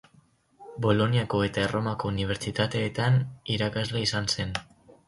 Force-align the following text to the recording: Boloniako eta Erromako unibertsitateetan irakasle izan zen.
Boloniako 0.85 1.41
eta 1.49 1.63
Erromako 1.67 2.11
unibertsitateetan 2.15 3.21
irakasle 3.59 4.07
izan 4.09 4.35
zen. 4.37 4.61